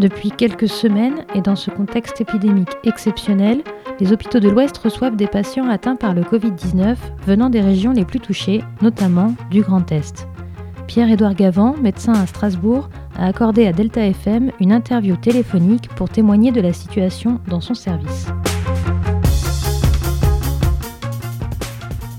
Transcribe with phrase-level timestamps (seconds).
[0.00, 3.62] Depuis quelques semaines, et dans ce contexte épidémique exceptionnel,
[4.00, 6.96] les hôpitaux de l'Ouest reçoivent des patients atteints par le Covid-19
[7.26, 10.26] venant des régions les plus touchées, notamment du Grand Est.
[10.88, 16.50] Pierre-Édouard Gavant, médecin à Strasbourg, a accordé à Delta FM une interview téléphonique pour témoigner
[16.50, 18.26] de la situation dans son service.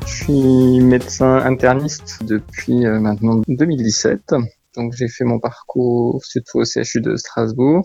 [0.05, 4.33] Je suis médecin interniste depuis euh, maintenant 2017.
[4.75, 7.83] Donc j'ai fait mon parcours surtout au CHU de Strasbourg.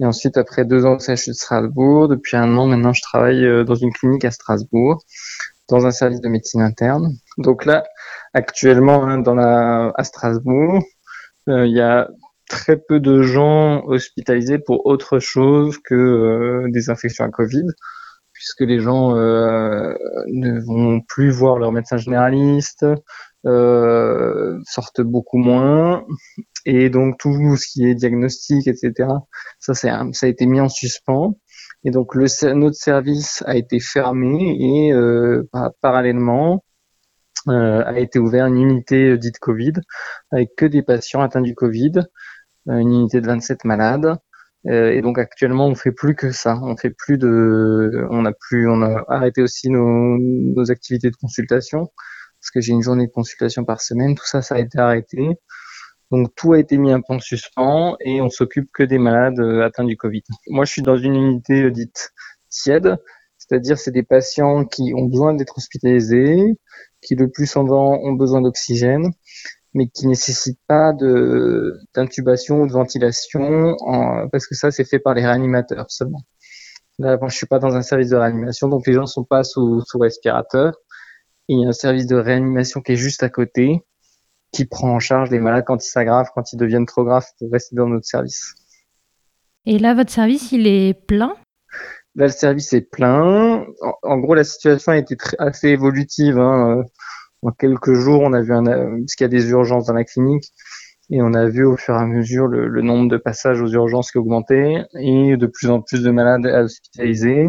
[0.00, 3.44] Et ensuite, après deux ans au CHU de Strasbourg, depuis un an maintenant, je travaille
[3.44, 5.02] euh, dans une clinique à Strasbourg,
[5.68, 7.16] dans un service de médecine interne.
[7.38, 7.84] Donc là,
[8.34, 10.82] actuellement, hein, dans la, à Strasbourg,
[11.48, 12.08] euh, il y a
[12.48, 17.66] très peu de gens hospitalisés pour autre chose que euh, des infections à Covid,
[18.42, 22.84] puisque les gens ne vont plus voir leur médecin généraliste,
[23.46, 26.04] euh, sortent beaucoup moins.
[26.66, 29.08] Et donc tout ce qui est diagnostic etc
[29.60, 31.36] ça ça a été mis en suspens.
[31.84, 34.56] Et donc le notre service a été fermé
[34.88, 35.48] et euh,
[35.80, 36.64] parallèlement
[37.48, 39.74] euh, a été ouvert une unité dite Covid
[40.32, 41.92] avec que des patients atteints du Covid
[42.68, 44.06] euh, une unité de 27 malades.
[44.06, 44.16] euh,
[44.64, 48.68] et donc actuellement on fait plus que ça on fait plus de on a plus
[48.68, 51.88] on a arrêté aussi nos, nos activités de consultation
[52.42, 54.16] parce que j'ai une journée de consultation par semaine.
[54.16, 55.28] Tout ça, ça a été arrêté.
[56.10, 59.38] Donc tout a été mis un peu en suspens et on s'occupe que des malades
[59.38, 60.24] euh, atteints du Covid.
[60.48, 62.12] Moi, je suis dans une unité euh, dite
[62.50, 62.96] tiède,
[63.38, 66.42] c'est-à-dire c'est des patients qui ont besoin d'être hospitalisés,
[67.00, 69.12] qui le plus souvent ont besoin d'oxygène,
[69.74, 73.76] mais qui nécessitent pas de d'intubation ou de ventilation,
[74.30, 76.22] parce que ça c'est fait par les réanimateurs seulement.
[76.98, 79.82] Là, je suis pas dans un service de réanimation, donc les gens sont pas sous,
[79.86, 80.74] sous respirateur
[81.48, 83.80] il y a un service de réanimation qui est juste à côté,
[84.52, 87.50] qui prend en charge les malades quand ils s'aggravent, quand ils deviennent trop graves pour
[87.50, 88.54] rester dans notre service.
[89.66, 91.36] Et là, votre service, il est plein?
[92.14, 93.64] Là, le service est plein.
[94.02, 96.38] En, gros, la situation a été assez évolutive.
[96.38, 96.84] Hein.
[97.42, 100.04] En quelques jours, on a vu un, parce qu'il y a des urgences dans la
[100.04, 100.52] clinique,
[101.10, 104.12] et on a vu au fur et à mesure le, nombre de passages aux urgences
[104.12, 107.48] qui augmentait et de plus en plus de malades hospitalisés.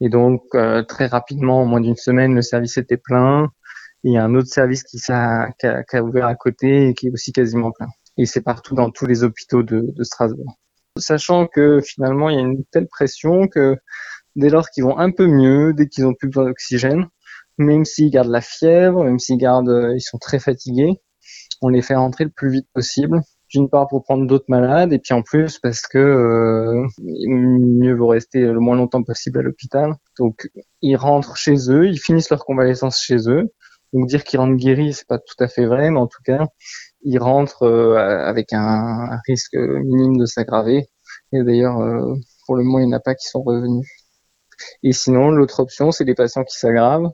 [0.00, 3.48] Et donc, euh, très rapidement, en moins d'une semaine, le service était plein.
[4.04, 7.08] il y a un autre service qui, a, qui, a, ouvert à côté et qui
[7.08, 7.88] est aussi quasiment plein.
[8.18, 10.58] Et c'est partout dans tous les hôpitaux de, de Strasbourg.
[10.98, 13.76] Sachant que finalement, il y a une telle pression que
[14.36, 17.06] dès lors qu'ils vont un peu mieux, dès qu'ils ont plus besoin d'oxygène,
[17.58, 21.00] même s'ils gardent la fièvre, même s'ils gardent, euh, ils sont très fatigués,
[21.60, 24.98] on les fait rentrer le plus vite possible d'une part pour prendre d'autres malades et
[24.98, 29.94] puis en plus parce que euh, mieux vaut rester le moins longtemps possible à l'hôpital.
[30.18, 30.48] Donc
[30.80, 33.52] ils rentrent chez eux, ils finissent leur convalescence chez eux.
[33.92, 36.46] Donc dire qu'ils rentrent guéris, c'est pas tout à fait vrai, mais en tout cas
[37.04, 40.86] ils rentrent euh, avec un, risque minime de s'aggraver.
[41.32, 42.14] Et d'ailleurs euh,
[42.46, 43.86] pour le moment il n'y en a pas qui sont revenus.
[44.82, 47.12] Et sinon l'autre option c'est les patients qui s'aggravent.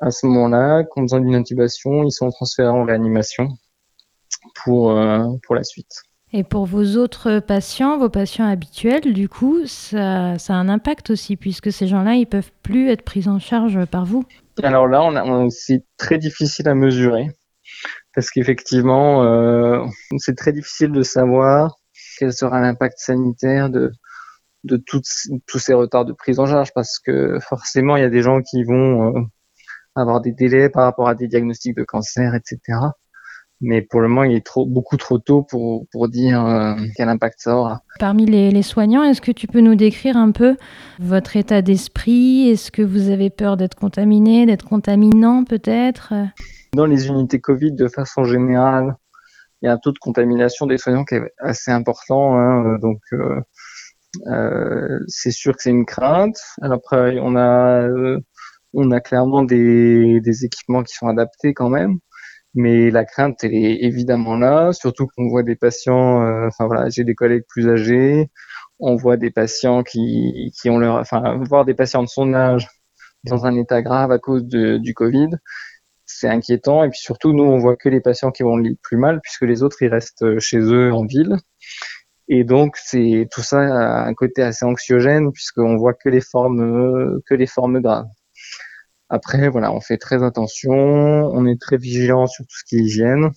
[0.00, 3.48] À ce moment-là, ont besoin d'une intubation, ils sont transférés en réanimation
[4.64, 6.02] pour, euh, pour la suite.
[6.32, 11.10] Et pour vos autres patients, vos patients habituels, du coup, ça, ça a un impact
[11.10, 14.24] aussi, puisque ces gens-là, ils peuvent plus être pris en charge par vous.
[14.62, 17.28] Alors là, on on, c'est très difficile à mesurer,
[18.16, 19.84] parce qu'effectivement, euh,
[20.18, 21.76] c'est très difficile de savoir
[22.18, 23.92] quel sera l'impact sanitaire de,
[24.64, 25.02] de tous
[25.58, 28.64] ces retards de prise en charge, parce que forcément, il y a des gens qui
[28.64, 29.20] vont euh,
[29.94, 32.90] avoir des délais par rapport à des diagnostics de cancer, etc
[33.60, 37.08] mais pour le moment, il est trop, beaucoup trop tôt pour, pour dire euh, quel
[37.08, 37.82] impact ça aura.
[37.98, 40.56] Parmi les, les soignants, est-ce que tu peux nous décrire un peu
[40.98, 42.50] votre état d'esprit?
[42.50, 46.12] Est-ce que vous avez peur d'être contaminé, d'être contaminant peut-être?
[46.74, 48.96] Dans les unités Covid, de façon générale,
[49.62, 52.36] il y a un taux de contamination des soignants qui est assez important.
[52.36, 53.40] Hein, donc, euh,
[54.26, 56.36] euh, c'est sûr que c'est une crainte.
[56.60, 57.88] Alors après, on a,
[58.74, 61.98] on a clairement des, équipements qui sont adaptés quand même
[62.54, 67.04] mais la crainte est évidemment là, surtout qu'on voit des patients, euh, enfin voilà, j'ai
[67.04, 68.30] des collègues plus âgés,
[68.78, 72.68] on voit des patients qui, ont leur, enfin voir des patients de son âge
[73.24, 75.30] dans un état grave à cause du Covid,
[76.06, 78.96] c'est inquiétant et puis surtout nous on voit que les patients qui vont le plus
[78.96, 81.36] mal puisque les autres ils restent chez eux en ville
[82.28, 87.20] et donc c'est tout ça a un côté assez anxiogène puisqu'on voit que les formes
[87.26, 88.06] que les formes graves.
[89.14, 92.80] Après, voilà, on fait très attention, on est très vigilant sur tout ce qui est
[92.80, 93.30] hygiène.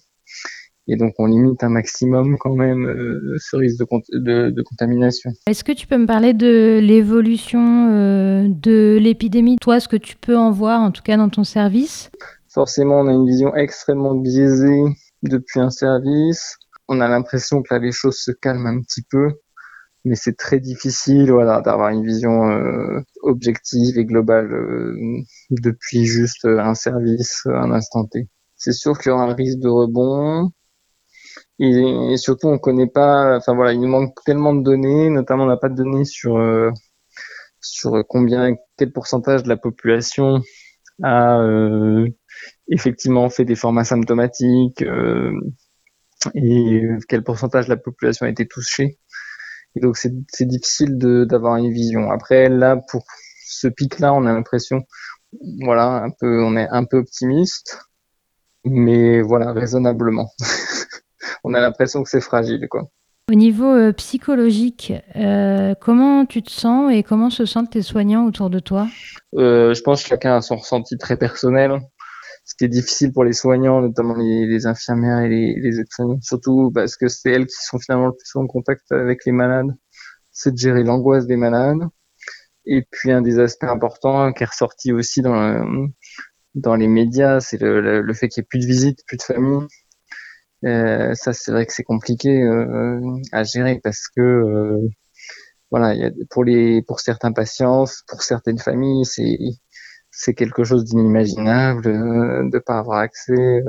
[0.87, 3.77] Et donc, on limite un maximum quand même euh, ce risque
[4.11, 5.29] de, de, contamination.
[5.45, 9.57] Est-ce que tu peux me parler de l'évolution euh, de l'épidémie?
[9.61, 12.09] Toi, ce que tu peux en voir, en tout cas dans ton service?
[12.49, 14.81] Forcément, on a une vision extrêmement biaisée
[15.21, 16.57] depuis un service.
[16.87, 19.27] on a l'impression que là les choses se calment un petit peu,
[20.05, 24.95] mais c'est très difficile, voilà, d'avoir une vision euh, objective et globale euh,
[25.49, 28.29] depuis juste un service, un instant T.
[28.55, 30.51] C'est sûr qu'il y aura un risque de rebond.
[31.59, 35.47] Et, surtout, on connaît pas, enfin voilà, il nous manque tellement de données, notamment on
[35.47, 36.71] n'a pas de données sur euh,
[37.61, 40.41] sur combien, quel pourcentage de la population
[41.03, 42.07] a euh,
[42.69, 45.31] effectivement fait des formes asymptomatiques euh,
[46.35, 48.99] et quel pourcentage de la population a été touchée.
[49.77, 52.09] Et donc c'est difficile d'avoir une vision.
[52.09, 53.03] Après là, pour
[53.45, 54.81] ce pic-là, on a l'impression,
[55.61, 57.79] voilà, un peu, on est un peu optimiste,
[58.65, 60.31] mais voilà, raisonnablement.
[61.43, 62.89] on a l'impression que c'est fragile, quoi.
[63.29, 68.25] Au niveau euh, psychologique, euh, comment tu te sens et comment se sentent tes soignants
[68.25, 68.87] autour de toi?
[69.35, 71.81] Euh, Je pense que chacun a son ressenti très personnel.
[72.47, 76.71] Ce qui est difficile pour les soignants, notamment les, infirmières et les, les aides-soignants, surtout
[76.73, 79.75] parce que c'est elles qui sont finalement le plus en contact avec les malades,
[80.31, 81.83] c'est de gérer l'angoisse des malades.
[82.65, 85.89] Et puis un des aspects importants qui est ressorti aussi dans,
[86.55, 89.23] dans les médias, c'est le, le, fait qu'il n'y ait plus de visites, plus de
[89.23, 89.67] famille.
[90.65, 92.99] Euh, ça, c'est vrai que c'est compliqué euh,
[93.31, 94.89] à gérer parce que euh,
[95.71, 99.37] voilà, y a, pour les pour certains patients, pour certaines familles, c'est
[100.17, 101.91] c'est quelque chose d'inimaginable de
[102.43, 103.63] ne pas avoir accès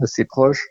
[0.00, 0.66] à ses proches.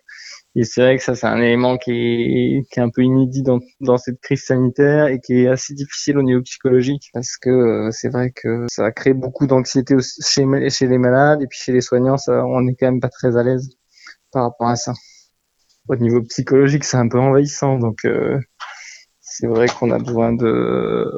[0.57, 3.44] Et c'est vrai que ça, c'est un élément qui est, qui est un peu inédit
[3.44, 7.90] dans, dans cette crise sanitaire et qui est assez difficile au niveau psychologique parce que
[7.92, 11.74] c'est vrai que ça a créé beaucoup d'anxiété chez, chez les malades et puis chez
[11.74, 13.69] les soignants, ça, on est quand même pas très à l'aise
[14.31, 14.94] par rapport à ça
[15.88, 17.78] au niveau psychologique, c'est un peu envahissant.
[17.78, 18.40] Donc, euh,
[19.19, 21.12] c'est vrai qu'on a besoin de,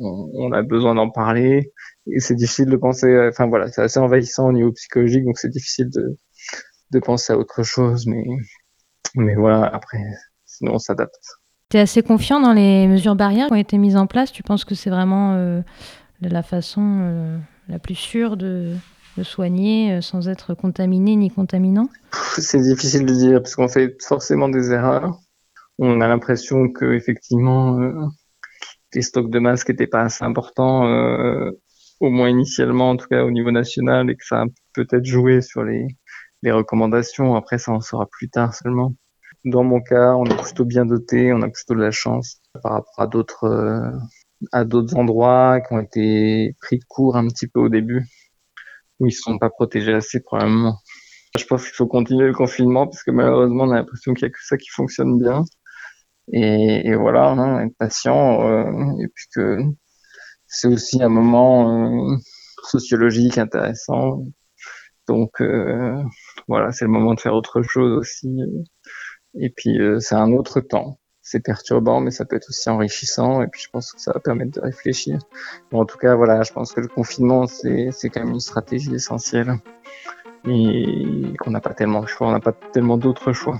[0.00, 1.72] on a besoin d'en parler.
[2.08, 5.50] Et c'est difficile de penser, enfin voilà, c'est assez envahissant au niveau psychologique, donc c'est
[5.50, 6.16] difficile de,
[6.92, 8.06] de penser à autre chose.
[8.06, 8.24] Mais,
[9.16, 9.98] mais voilà, après,
[10.44, 11.20] sinon on s'adapte.
[11.70, 14.30] Tu es assez confiant dans les mesures barrières qui ont été mises en place?
[14.30, 15.62] Tu penses que c'est vraiment euh,
[16.20, 17.38] la façon euh,
[17.68, 18.74] la plus sûre de,
[19.16, 21.88] de soigner euh, sans être contaminé ni contaminant?
[22.38, 25.18] C'est difficile de dire parce qu'on fait forcément des erreurs.
[25.78, 28.06] On a l'impression que effectivement euh,
[28.96, 31.50] les stocks de masques n'étaient pas assez importants, euh,
[32.00, 35.42] au moins initialement, en tout cas au niveau national, et que ça a peut-être joué
[35.42, 35.86] sur les,
[36.44, 37.34] recommandations.
[37.34, 38.94] Après, ça en sera plus tard seulement.
[39.44, 42.72] Dans mon cas, on est plutôt bien doté, on a plutôt de la chance par
[42.72, 43.92] rapport à d'autres
[44.52, 48.06] à d'autres endroits qui ont été pris de court un petit peu au début
[49.00, 50.78] où ils sont pas protégés assez probablement.
[51.38, 54.26] Je pense qu'il faut continuer le confinement parce que malheureusement on a l'impression qu'il y
[54.26, 55.44] a que ça qui fonctionne bien.
[56.32, 59.58] Et, et voilà, hein, être patient euh, et puis que
[60.46, 62.16] c'est aussi un moment euh,
[62.64, 64.24] sociologique intéressant.
[65.08, 66.02] Donc euh,
[66.48, 68.28] voilà, c'est le moment de faire autre chose aussi.
[69.38, 73.42] Et puis euh, c'est un autre temps c'est perturbant, mais ça peut être aussi enrichissant.
[73.42, 75.18] Et puis, je pense que ça va permettre de réfléchir.
[75.72, 79.54] en tout cas, voilà, je pense que le confinement, c'est, quand même une stratégie essentielle.
[80.46, 83.58] Et qu'on n'a pas tellement de choix, on n'a pas tellement d'autres choix.